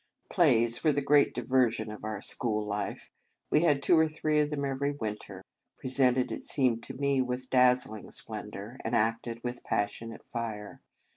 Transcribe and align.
Plays 0.31 0.83
were 0.83 0.91
the 0.91 1.03
great 1.03 1.31
diversions 1.31 1.91
of 1.91 2.03
our 2.03 2.21
school 2.23 2.65
life. 2.65 3.11
We 3.51 3.59
had 3.59 3.83
two 3.83 3.99
or 3.99 4.07
three 4.07 4.39
of 4.39 4.49
them 4.49 4.65
every 4.65 4.89
winter, 4.91 5.43
presented, 5.77 6.31
it 6.31 6.41
seeiped 6.41 6.81
to 6.85 6.95
me, 6.95 7.21
with 7.21 7.51
dazzling 7.51 8.09
splen 8.09 8.49
dour, 8.49 8.77
and 8.83 8.95
acted 8.95 9.43
with 9.43 9.63
passionate 9.63 10.25
fire. 10.33 10.81